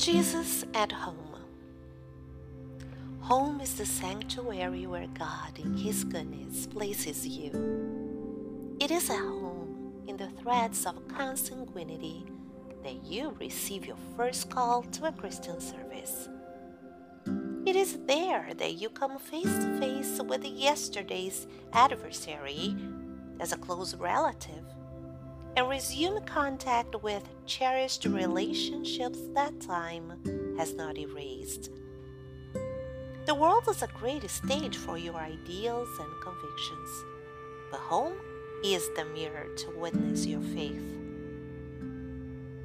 [0.00, 1.36] Jesus at home.
[3.20, 8.76] Home is the sanctuary where God, in His goodness, places you.
[8.80, 12.24] It is at home, in the threads of consanguinity,
[12.82, 16.30] that you receive your first call to a Christian service.
[17.66, 22.74] It is there that you come face to face with yesterday's adversary
[23.38, 24.64] as a close relative
[25.56, 30.12] and resume contact with cherished relationships that time
[30.56, 31.70] has not erased.
[33.26, 37.04] The world is a great stage for your ideals and convictions,
[37.70, 38.16] but home
[38.64, 40.96] is the mirror to witness your faith.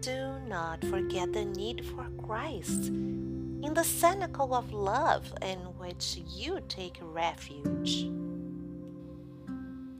[0.00, 6.60] Do not forget the need for Christ in the cenacle of love in which you
[6.68, 8.08] take refuge.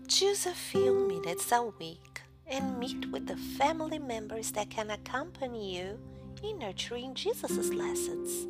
[0.07, 2.18] Choose a few minutes a week
[2.51, 5.99] and meet with the family members that can accompany you
[6.43, 8.47] in nurturing Jesus' lessons.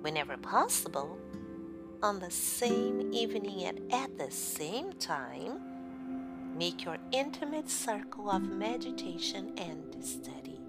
[0.00, 1.18] Whenever possible,
[2.02, 5.60] on the same evening and at the same time,
[6.56, 10.60] make your intimate circle of meditation and study.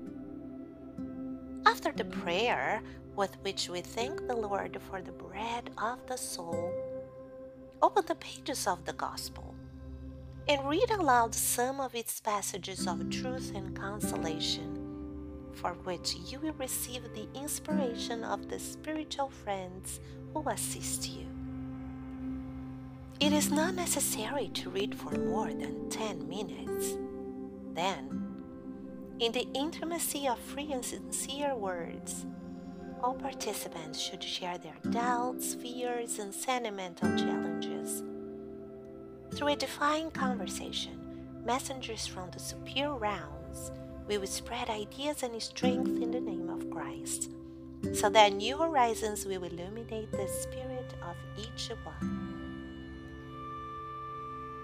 [1.65, 2.81] After the prayer
[3.15, 6.73] with which we thank the Lord for the bread of the soul,
[7.81, 9.54] open the pages of the Gospel
[10.47, 14.79] and read aloud some of its passages of truth and consolation,
[15.53, 19.99] for which you will receive the inspiration of the spiritual friends
[20.33, 21.25] who assist you.
[23.19, 26.97] It is not necessary to read for more than 10 minutes.
[27.73, 28.21] Then,
[29.19, 32.25] in the intimacy of free and sincere words,
[33.01, 38.03] all participants should share their doubts, fears, and sentimental challenges.
[39.35, 40.97] Through a divine conversation,
[41.43, 43.69] messengers from the superior realms
[44.07, 47.31] will spread ideas and strength in the name of Christ,
[47.93, 52.31] so that new horizons will illuminate the spirit of each one.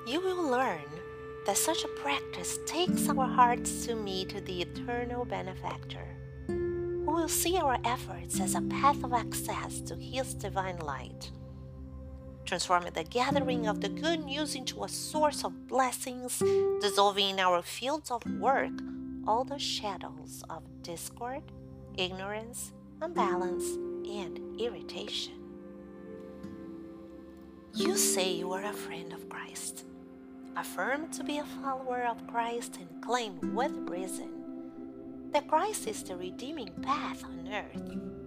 [0.08, 0.88] You will learn
[1.46, 6.08] that such a practice takes our hearts to meet the eternal benefactor,
[6.48, 11.30] who will see our efforts as a path of access to his divine light
[12.52, 16.44] transforming the gathering of the good news into a source of blessings,
[16.82, 18.74] dissolving in our fields of work
[19.26, 21.44] all the shadows of discord,
[21.96, 23.64] ignorance, imbalance,
[24.06, 25.32] and irritation.
[27.74, 29.86] You say you are a friend of Christ.
[30.58, 36.18] Affirm to be a follower of Christ and claim with reason that Christ is the
[36.18, 38.21] redeeming path on earth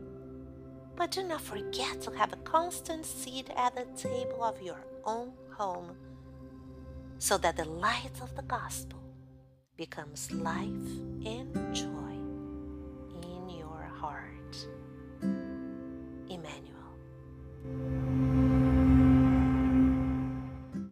[0.97, 5.33] but do not forget to have a constant seat at the table of your own
[5.57, 5.97] home
[7.19, 9.01] so that the light of the gospel
[9.77, 10.69] becomes life
[11.25, 12.04] and joy.